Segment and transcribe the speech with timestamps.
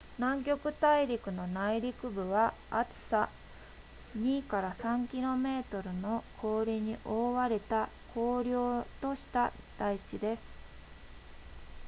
[0.17, 3.29] 南極大陸の内陸部は厚さ
[4.17, 10.57] 2～3 km の氷に覆われた荒涼とした台地です